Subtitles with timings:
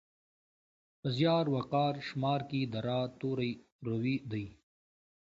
[0.99, 3.51] په زیار، وقار، شمار کې د راء توری
[3.87, 4.45] روي دی.